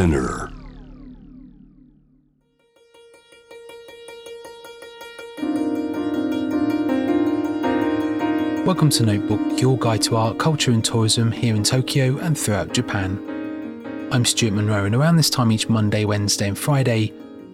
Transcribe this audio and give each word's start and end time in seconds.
Spinner. 0.00 0.50
Welcome 8.64 8.88
to 8.88 9.02
Notebook, 9.04 9.60
your 9.60 9.76
guide 9.76 10.00
to 10.04 10.16
art, 10.16 10.38
culture, 10.38 10.70
and 10.70 10.82
tourism 10.82 11.30
here 11.30 11.54
in 11.54 11.62
Tokyo 11.62 12.16
and 12.16 12.38
throughout 12.38 12.72
Japan. 12.72 14.08
I'm 14.10 14.24
Stuart 14.24 14.54
Monroe, 14.54 14.86
and 14.86 14.94
around 14.94 15.16
this 15.16 15.28
time 15.28 15.52
each 15.52 15.68
Monday, 15.68 16.06
Wednesday, 16.06 16.48
and 16.48 16.58
Friday, 16.58 17.12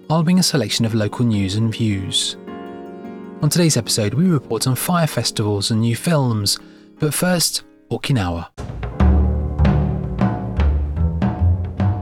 I'll 0.09 0.23
bring 0.23 0.39
a 0.39 0.45
selection 0.45 0.85
of 0.85 0.95
local 0.95 1.27
news 1.27 1.57
and 1.57 1.73
views. 1.75 2.37
On 3.43 3.49
today's 3.51 3.77
episode, 3.77 4.15
we 4.15 4.29
report 4.29 4.69
on 4.69 4.77
fire 4.77 5.09
festivals 5.09 5.73
and 5.73 5.81
new 5.81 5.97
films, 5.97 6.61
but 7.01 7.13
first, 7.13 7.65
Okinawa. 7.91 8.51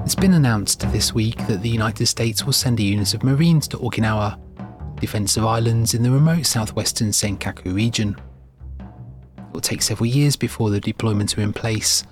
It's 0.04 0.14
been 0.14 0.34
announced 0.34 0.80
this 0.92 1.14
week 1.14 1.38
that 1.46 1.62
the 1.62 1.68
United 1.70 2.04
States 2.04 2.44
will 2.44 2.52
send 2.52 2.78
a 2.78 2.82
unit 2.82 3.14
of 3.14 3.22
Marines 3.24 3.66
to 3.68 3.78
Okinawa, 3.78 4.38
defensive 5.00 5.46
islands 5.46 5.94
in 5.94 6.02
the 6.02 6.10
remote 6.10 6.44
southwestern 6.44 7.08
Senkaku 7.08 7.74
region. 7.74 8.14
It 8.78 9.54
will 9.54 9.62
take 9.62 9.80
several 9.80 10.04
years 10.04 10.36
before 10.36 10.68
the 10.68 10.78
deployments 10.78 11.38
are 11.38 11.40
in 11.40 11.54
place, 11.54 12.04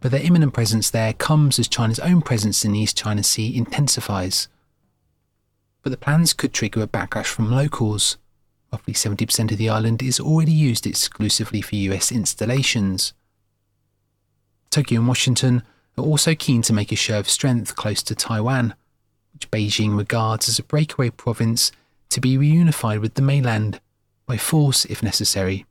but 0.00 0.10
their 0.10 0.20
imminent 0.20 0.52
presence 0.52 0.90
there 0.90 1.14
comes 1.14 1.58
as 1.58 1.68
China's 1.68 1.98
own 2.00 2.20
presence 2.20 2.66
in 2.66 2.72
the 2.72 2.80
East 2.80 2.98
China 2.98 3.22
Sea 3.22 3.56
intensifies. 3.56 4.48
But 5.82 5.88
the 5.88 5.96
plans 5.96 6.34
could 6.34 6.52
trigger 6.52 6.82
a 6.82 6.86
backlash 6.86 7.28
from 7.28 7.50
locals. 7.50 8.18
Roughly 8.70 8.92
70% 8.92 9.52
of 9.52 9.56
the 9.56 9.70
island 9.70 10.02
is 10.02 10.20
already 10.20 10.52
used 10.52 10.86
exclusively 10.86 11.62
for 11.62 11.76
US 11.76 12.12
installations. 12.12 13.14
Tokyo 14.68 14.98
and 15.00 15.08
Washington 15.08 15.62
are 15.98 16.04
also 16.04 16.34
keen 16.34 16.62
to 16.62 16.72
make 16.72 16.92
a 16.92 16.96
show 16.96 17.18
of 17.18 17.28
strength 17.28 17.76
close 17.76 18.02
to 18.04 18.14
Taiwan, 18.14 18.74
which 19.32 19.50
Beijing 19.50 19.96
regards 19.96 20.48
as 20.48 20.58
a 20.58 20.62
breakaway 20.62 21.10
province 21.10 21.72
to 22.10 22.20
be 22.20 22.36
reunified 22.36 23.00
with 23.00 23.14
the 23.14 23.22
mainland 23.22 23.80
by 24.26 24.36
force 24.36 24.84
if 24.84 25.02
necessary. 25.02 25.66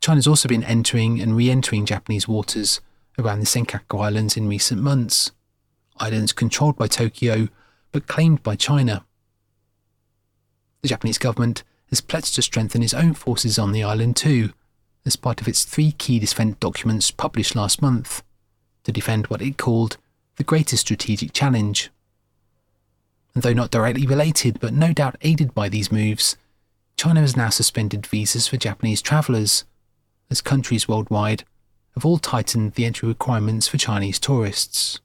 China's 0.00 0.26
also 0.26 0.48
been 0.48 0.64
entering 0.64 1.20
and 1.20 1.36
re 1.36 1.50
entering 1.50 1.86
Japanese 1.86 2.28
waters 2.28 2.80
around 3.18 3.40
the 3.40 3.46
Senkaku 3.46 4.02
Islands 4.02 4.36
in 4.36 4.48
recent 4.48 4.82
months, 4.82 5.30
islands 5.98 6.32
controlled 6.32 6.76
by 6.76 6.86
Tokyo 6.86 7.48
but 7.92 8.06
claimed 8.06 8.42
by 8.42 8.56
China. 8.56 9.04
The 10.82 10.88
Japanese 10.88 11.18
government 11.18 11.62
has 11.88 12.00
pledged 12.00 12.34
to 12.34 12.42
strengthen 12.42 12.82
its 12.82 12.92
own 12.92 13.14
forces 13.14 13.58
on 13.58 13.72
the 13.72 13.84
island 13.84 14.16
too 14.16 14.52
as 15.06 15.16
part 15.16 15.40
of 15.40 15.48
its 15.48 15.64
three 15.64 15.92
key 15.92 16.18
defence 16.18 16.56
documents 16.60 17.10
published 17.10 17.54
last 17.54 17.82
month 17.82 18.22
to 18.84 18.92
defend 18.92 19.26
what 19.26 19.42
it 19.42 19.58
called 19.58 19.96
the 20.36 20.44
greatest 20.44 20.82
strategic 20.82 21.32
challenge. 21.32 21.90
And 23.34 23.42
though 23.42 23.52
not 23.52 23.70
directly 23.70 24.06
related, 24.06 24.60
but 24.60 24.72
no 24.72 24.92
doubt 24.92 25.16
aided 25.22 25.54
by 25.54 25.68
these 25.68 25.92
moves, 25.92 26.36
China 26.96 27.20
has 27.20 27.36
now 27.36 27.48
suspended 27.48 28.06
visas 28.06 28.46
for 28.46 28.56
Japanese 28.56 29.02
travellers, 29.02 29.64
as 30.30 30.40
countries 30.40 30.88
worldwide 30.88 31.44
have 31.94 32.04
all 32.04 32.18
tightened 32.18 32.72
the 32.72 32.84
entry 32.84 33.08
requirements 33.08 33.68
for 33.68 33.78
Chinese 33.78 34.18
tourists. 34.18 35.00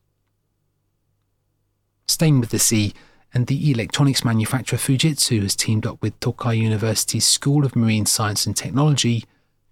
Staying 2.08 2.40
with 2.40 2.50
the 2.50 2.60
sea, 2.60 2.94
and 3.34 3.46
the 3.46 3.72
electronics 3.72 4.24
manufacturer 4.24 4.80
Fujitsu 4.80 5.42
has 5.44 5.56
teamed 5.56 5.86
up 5.86 6.02
with 6.02 6.20
Tokai 6.20 6.54
University's 6.54 7.26
School 7.26 7.64
of 7.64 7.76
Marine 7.76 8.08
Science 8.08 8.48
and 8.48 8.56
Technology 8.56 9.24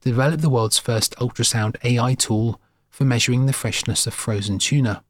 to 0.08 0.14
develop 0.14 0.40
the 0.40 0.50
world's 0.50 0.80
first 0.80 1.14
ultrasound 1.18 1.76
AI 1.84 2.14
tool 2.14 2.62
for 2.90 3.04
measuring 3.04 3.46
the 3.46 3.52
freshness 3.52 4.08
of 4.08 4.14
frozen 4.14 4.58
tuna. 4.58 5.04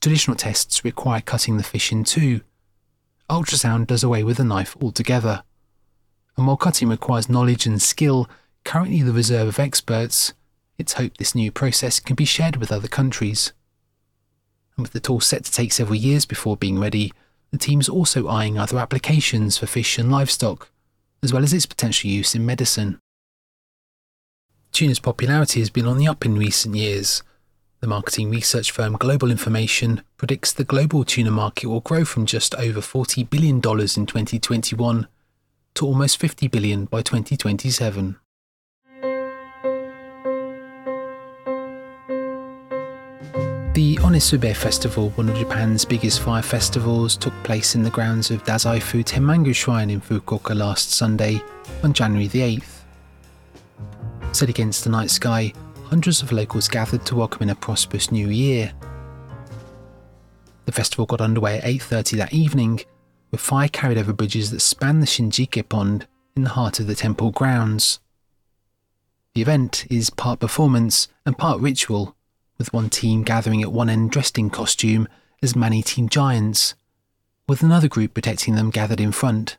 Traditional 0.00 0.38
tests 0.38 0.82
require 0.82 1.20
cutting 1.20 1.58
the 1.58 1.62
fish 1.62 1.92
in 1.92 2.02
two. 2.02 2.40
Ultrasound 3.28 3.88
does 3.88 4.02
away 4.02 4.24
with 4.24 4.38
the 4.38 4.44
knife 4.44 4.74
altogether. 4.80 5.42
And 6.38 6.46
while 6.46 6.56
cutting 6.56 6.88
requires 6.88 7.28
knowledge 7.28 7.66
and 7.66 7.82
skill, 7.82 8.26
currently 8.64 9.02
the 9.02 9.12
reserve 9.12 9.48
of 9.48 9.58
experts, 9.58 10.32
it's 10.78 10.94
hoped 10.94 11.18
this 11.18 11.34
new 11.34 11.52
process 11.52 12.00
can 12.00 12.16
be 12.16 12.24
shared 12.24 12.56
with 12.56 12.72
other 12.72 12.88
countries. 12.88 13.52
And 14.78 14.84
with 14.84 14.92
the 14.92 15.00
tool 15.00 15.20
set 15.20 15.44
to 15.44 15.52
take 15.52 15.72
several 15.72 15.96
years 15.96 16.24
before 16.24 16.56
being 16.56 16.78
ready, 16.78 17.12
the 17.50 17.58
team's 17.58 17.90
also 17.90 18.28
eyeing 18.28 18.56
other 18.56 18.78
applications 18.78 19.58
for 19.58 19.66
fish 19.66 19.98
and 19.98 20.10
livestock, 20.10 20.70
as 21.22 21.34
well 21.34 21.42
as 21.42 21.52
its 21.52 21.66
potential 21.66 22.08
use 22.08 22.34
in 22.34 22.46
medicine. 22.46 22.98
Tuna's 24.76 24.98
popularity 24.98 25.60
has 25.60 25.70
been 25.70 25.86
on 25.86 25.96
the 25.96 26.06
up 26.06 26.26
in 26.26 26.36
recent 26.36 26.74
years. 26.74 27.22
The 27.80 27.86
marketing 27.86 28.28
research 28.28 28.70
firm 28.70 28.98
Global 28.98 29.30
Information 29.30 30.02
predicts 30.18 30.52
the 30.52 30.64
global 30.64 31.02
tuna 31.02 31.30
market 31.30 31.68
will 31.68 31.80
grow 31.80 32.04
from 32.04 32.26
just 32.26 32.54
over 32.56 32.80
$40 32.80 33.30
billion 33.30 33.56
in 33.56 33.60
2021 33.62 35.08
to 35.76 35.86
almost 35.86 36.18
50 36.18 36.48
billion 36.48 36.84
by 36.84 37.00
2027. 37.00 38.18
The 43.72 43.96
Onisube 44.02 44.54
Festival, 44.54 45.08
one 45.14 45.30
of 45.30 45.38
Japan's 45.38 45.86
biggest 45.86 46.20
fire 46.20 46.42
festivals, 46.42 47.16
took 47.16 47.32
place 47.44 47.74
in 47.74 47.82
the 47.82 47.88
grounds 47.88 48.30
of 48.30 48.44
Dazaifu 48.44 49.02
Tenmangu 49.06 49.54
Shrine 49.54 49.88
in 49.88 50.02
Fukuoka 50.02 50.54
last 50.54 50.92
Sunday 50.92 51.40
on 51.82 51.94
January 51.94 52.28
the 52.28 52.40
8th. 52.40 52.75
Set 54.36 54.50
against 54.50 54.84
the 54.84 54.90
night 54.90 55.08
sky, 55.08 55.50
hundreds 55.84 56.20
of 56.20 56.30
locals 56.30 56.68
gathered 56.68 57.06
to 57.06 57.16
welcome 57.16 57.44
in 57.44 57.48
a 57.48 57.54
prosperous 57.54 58.12
new 58.12 58.28
year. 58.28 58.70
The 60.66 60.72
festival 60.72 61.06
got 61.06 61.22
underway 61.22 61.56
at 61.56 61.64
8.30 61.64 62.18
that 62.18 62.34
evening, 62.34 62.80
with 63.30 63.40
fire 63.40 63.70
carried 63.70 63.96
over 63.96 64.12
bridges 64.12 64.50
that 64.50 64.60
span 64.60 65.00
the 65.00 65.06
Shinjike 65.06 65.66
Pond 65.70 66.06
in 66.36 66.42
the 66.42 66.50
heart 66.50 66.80
of 66.80 66.86
the 66.86 66.94
temple 66.94 67.30
grounds. 67.30 67.98
The 69.34 69.40
event 69.40 69.86
is 69.88 70.10
part 70.10 70.40
performance 70.40 71.08
and 71.24 71.38
part 71.38 71.58
ritual, 71.62 72.14
with 72.58 72.74
one 72.74 72.90
team 72.90 73.22
gathering 73.22 73.62
at 73.62 73.72
one 73.72 73.88
end 73.88 74.10
dressed 74.10 74.36
in 74.36 74.50
costume 74.50 75.08
as 75.42 75.56
man-eating 75.56 76.10
giants, 76.10 76.74
with 77.48 77.62
another 77.62 77.88
group 77.88 78.12
protecting 78.12 78.54
them 78.54 78.68
gathered 78.68 79.00
in 79.00 79.12
front 79.12 79.56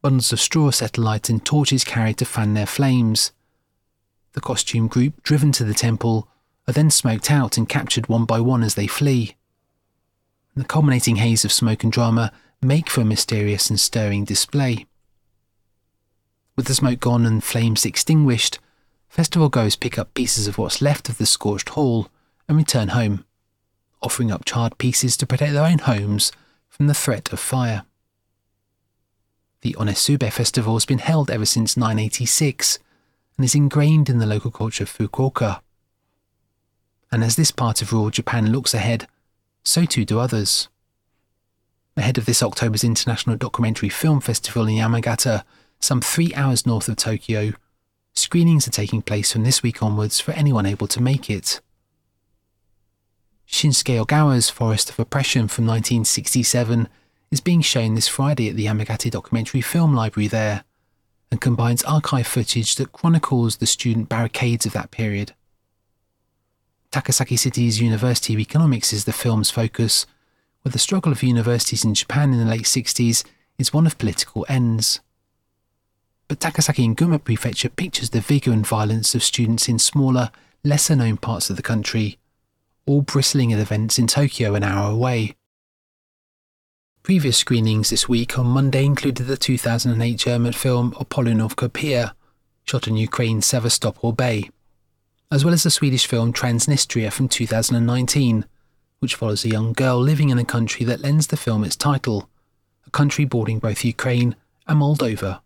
bundles 0.00 0.32
of 0.32 0.40
straw 0.40 0.70
set 0.70 0.96
alight 0.96 1.28
and 1.28 1.44
torches 1.44 1.84
carried 1.84 2.18
to 2.18 2.24
fan 2.24 2.54
their 2.54 2.66
flames. 2.66 3.32
The 4.32 4.40
costume 4.40 4.86
group, 4.86 5.22
driven 5.22 5.52
to 5.52 5.64
the 5.64 5.74
temple, 5.74 6.28
are 6.66 6.72
then 6.72 6.90
smoked 6.90 7.30
out 7.30 7.56
and 7.56 7.68
captured 7.68 8.08
one 8.08 8.24
by 8.24 8.40
one 8.40 8.62
as 8.62 8.74
they 8.74 8.86
flee. 8.86 9.36
The 10.54 10.64
culminating 10.64 11.16
haze 11.16 11.44
of 11.44 11.52
smoke 11.52 11.82
and 11.82 11.92
drama 11.92 12.32
make 12.60 12.90
for 12.90 13.00
a 13.00 13.04
mysterious 13.04 13.70
and 13.70 13.78
stirring 13.78 14.24
display. 14.24 14.86
With 16.56 16.66
the 16.66 16.74
smoke 16.74 17.00
gone 17.00 17.24
and 17.24 17.42
flames 17.42 17.84
extinguished, 17.84 18.58
festival 19.08 19.48
goers 19.48 19.76
pick 19.76 19.98
up 19.98 20.14
pieces 20.14 20.46
of 20.46 20.58
what's 20.58 20.82
left 20.82 21.08
of 21.08 21.18
the 21.18 21.26
scorched 21.26 21.70
hall 21.70 22.08
and 22.48 22.56
return 22.56 22.88
home, 22.88 23.24
offering 24.02 24.30
up 24.30 24.44
charred 24.44 24.76
pieces 24.78 25.16
to 25.16 25.26
protect 25.26 25.52
their 25.52 25.64
own 25.64 25.78
homes 25.78 26.32
from 26.68 26.86
the 26.86 26.94
threat 26.94 27.32
of 27.32 27.38
fire. 27.38 27.84
The 29.60 29.74
Onisube 29.78 30.32
festival 30.32 30.74
has 30.74 30.84
been 30.86 30.98
held 30.98 31.30
ever 31.30 31.46
since 31.46 31.76
986 31.76 32.78
and 33.36 33.44
is 33.44 33.54
ingrained 33.54 34.08
in 34.08 34.18
the 34.18 34.26
local 34.26 34.50
culture 34.50 34.84
of 34.84 34.92
Fukuoka. 34.92 35.60
And 37.10 37.24
as 37.24 37.36
this 37.36 37.50
part 37.50 37.82
of 37.82 37.92
rural 37.92 38.10
Japan 38.10 38.52
looks 38.52 38.74
ahead, 38.74 39.08
so 39.64 39.84
too 39.84 40.04
do 40.04 40.18
others. 40.18 40.68
Ahead 41.96 42.18
of 42.18 42.26
this 42.26 42.42
October's 42.42 42.84
International 42.84 43.36
Documentary 43.36 43.88
Film 43.88 44.20
Festival 44.20 44.68
in 44.68 44.76
Yamagata, 44.76 45.42
some 45.80 46.00
three 46.00 46.32
hours 46.34 46.66
north 46.66 46.88
of 46.88 46.96
Tokyo, 46.96 47.52
screenings 48.14 48.68
are 48.68 48.72
taking 48.72 49.02
place 49.02 49.32
from 49.32 49.44
this 49.44 49.62
week 49.62 49.82
onwards 49.82 50.20
for 50.20 50.32
anyone 50.32 50.66
able 50.66 50.86
to 50.88 51.02
make 51.02 51.28
it. 51.28 51.60
Shinsuke 53.48 54.04
Ogawa's 54.04 54.50
Forest 54.50 54.90
of 54.90 55.00
Oppression 55.00 55.48
from 55.48 55.66
1967 55.66 56.88
is 57.30 57.40
being 57.40 57.60
shown 57.60 57.94
this 57.94 58.08
Friday 58.08 58.48
at 58.48 58.56
the 58.56 58.66
Yamagata 58.66 59.10
Documentary 59.10 59.60
Film 59.60 59.94
Library 59.94 60.28
there 60.28 60.64
and 61.30 61.40
combines 61.40 61.82
archive 61.84 62.26
footage 62.26 62.76
that 62.76 62.92
chronicles 62.92 63.56
the 63.56 63.66
student 63.66 64.08
barricades 64.08 64.64
of 64.64 64.72
that 64.72 64.90
period. 64.90 65.34
Takasaki 66.90 67.38
City's 67.38 67.80
University 67.80 68.32
of 68.32 68.40
Economics 68.40 68.94
is 68.94 69.04
the 69.04 69.12
film's 69.12 69.50
focus, 69.50 70.06
where 70.62 70.72
the 70.72 70.78
struggle 70.78 71.12
of 71.12 71.22
universities 71.22 71.84
in 71.84 71.92
Japan 71.94 72.32
in 72.32 72.38
the 72.38 72.50
late 72.50 72.62
60s 72.62 73.24
is 73.58 73.72
one 73.74 73.86
of 73.86 73.98
political 73.98 74.46
ends. 74.48 75.00
But 76.28 76.40
Takasaki 76.40 76.84
and 76.84 76.96
Gunma 76.96 77.22
Prefecture 77.22 77.68
pictures 77.68 78.10
the 78.10 78.20
vigour 78.20 78.54
and 78.54 78.66
violence 78.66 79.14
of 79.14 79.22
students 79.22 79.68
in 79.68 79.78
smaller, 79.78 80.30
lesser 80.64 80.96
known 80.96 81.18
parts 81.18 81.50
of 81.50 81.56
the 81.56 81.62
country, 81.62 82.18
all 82.86 83.02
bristling 83.02 83.52
at 83.52 83.58
events 83.58 83.98
in 83.98 84.06
Tokyo 84.06 84.54
an 84.54 84.62
hour 84.62 84.90
away. 84.90 85.36
Previous 87.08 87.38
screenings 87.38 87.88
this 87.88 88.06
week 88.06 88.38
on 88.38 88.44
Monday 88.44 88.84
included 88.84 89.24
the 89.24 89.38
2008 89.38 90.14
German 90.18 90.52
film 90.52 90.92
Apollonovka 90.92 92.12
shot 92.64 92.86
in 92.86 92.98
Ukraine's 92.98 93.46
Sevastopol 93.46 94.12
Bay, 94.12 94.50
as 95.32 95.42
well 95.42 95.54
as 95.54 95.62
the 95.62 95.70
Swedish 95.70 96.04
film 96.04 96.34
Transnistria 96.34 97.10
from 97.10 97.26
2019, 97.26 98.44
which 98.98 99.14
follows 99.14 99.42
a 99.42 99.48
young 99.48 99.72
girl 99.72 99.98
living 99.98 100.28
in 100.28 100.36
a 100.36 100.44
country 100.44 100.84
that 100.84 101.00
lends 101.00 101.28
the 101.28 101.38
film 101.38 101.64
its 101.64 101.76
title, 101.76 102.28
a 102.86 102.90
country 102.90 103.24
bordering 103.24 103.58
both 103.58 103.86
Ukraine 103.86 104.36
and 104.66 104.78
Moldova. 104.78 105.40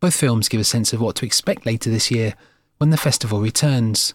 Both 0.00 0.16
films 0.16 0.48
give 0.48 0.60
a 0.60 0.64
sense 0.64 0.92
of 0.92 1.00
what 1.00 1.14
to 1.16 1.24
expect 1.24 1.66
later 1.66 1.88
this 1.88 2.10
year 2.10 2.34
when 2.78 2.90
the 2.90 2.96
festival 2.96 3.40
returns, 3.40 4.14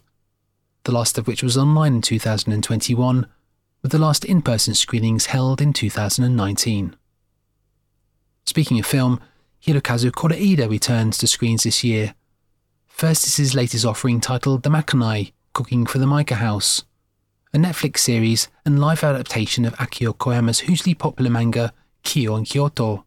the 0.84 0.92
last 0.92 1.18
of 1.18 1.26
which 1.26 1.42
was 1.42 1.58
online 1.58 1.96
in 1.96 2.02
2021, 2.02 3.28
with 3.88 3.94
the 3.94 4.06
last 4.06 4.25
in 4.25 4.42
person 4.42 4.74
screenings 4.74 5.28
held 5.28 5.62
in 5.62 5.72
2019. 5.72 6.94
Speaking 8.45 8.80
of 8.80 8.86
film, 8.86 9.22
Hirokazu 9.66 10.12
Koreeda 10.12 10.69
returns 10.69 11.18
to 11.19 11.25
screens 11.25 11.63
this 11.63 11.86
year. 11.86 12.13
First 12.89 13.25
is 13.28 13.38
his 13.38 13.56
latest 13.56 13.86
offering 13.86 14.19
titled 14.19 14.63
The 14.63 14.69
Makanai 14.69 15.31
Cooking 15.54 15.86
for 15.86 16.00
the 16.00 16.06
Maiko 16.06 16.36
House, 16.36 16.84
a 17.54 17.57
Netflix 17.57 18.00
series 18.00 18.50
and 18.66 18.78
live 18.78 19.06
adaptation 19.06 19.63
of 19.63 19.74
Aiko 19.75 20.13
Koyama's 20.13 20.60
hugely 20.60 20.94
popular 20.94 21.31
manga 21.31 21.72
Kiyo 22.04 22.38
in 22.38 22.44
Kyoto. 22.44 23.06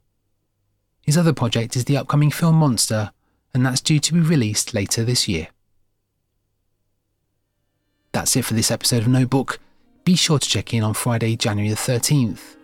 His 1.02 1.18
other 1.18 1.34
project 1.34 1.76
is 1.76 1.84
the 1.84 1.98
upcoming 1.98 2.30
film 2.30 2.54
Monster, 2.54 3.12
and 3.52 3.66
that's 3.66 3.82
due 3.82 4.00
to 4.00 4.14
be 4.14 4.20
released 4.20 4.72
later 4.72 5.04
this 5.04 5.28
year. 5.28 5.48
That's 8.12 8.34
it 8.34 8.46
for 8.46 8.54
this 8.54 8.70
episode 8.70 9.02
of 9.02 9.08
Notebook. 9.08 9.60
Be 10.10 10.16
sure 10.16 10.40
to 10.40 10.48
check 10.48 10.74
in 10.74 10.82
on 10.82 10.92
Friday, 10.92 11.36
January 11.36 11.70
the 11.70 11.76
13th. 11.76 12.56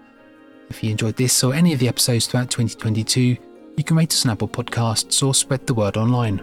If 0.69 0.83
you 0.83 0.91
enjoyed 0.91 1.15
this 1.15 1.45
or 1.45 1.55
any 1.55 1.73
of 1.73 1.79
the 1.79 1.87
episodes 1.87 2.27
throughout 2.27 2.51
2022, 2.51 3.37
you 3.77 3.85
can 3.85 3.97
rate 3.97 4.13
us 4.13 4.27
on 4.27 4.33
Apple 4.33 4.49
Podcasts 4.49 5.25
or 5.25 5.33
spread 5.33 5.65
the 5.65 5.73
word 5.73 5.97
online. 5.97 6.43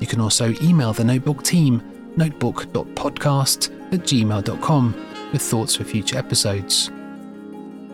You 0.00 0.08
can 0.08 0.20
also 0.20 0.54
email 0.60 0.92
the 0.92 1.04
Notebook 1.04 1.44
team, 1.44 2.12
notebook.podcast 2.16 3.92
at 3.92 4.00
gmail.com, 4.00 5.30
with 5.30 5.40
thoughts 5.40 5.76
for 5.76 5.84
future 5.84 6.18
episodes. 6.18 6.88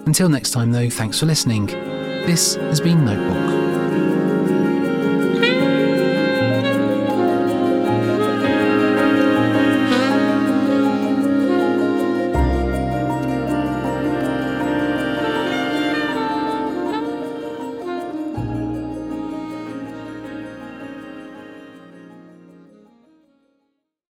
Until 0.07 0.31
next 0.31 0.53
time, 0.53 0.73
though, 0.73 0.89
thanks 0.89 1.21
for 1.21 1.27
listening. 1.27 1.67
This 1.67 2.55
has 2.55 2.81
been 2.81 3.05
Notebook. 3.05 3.58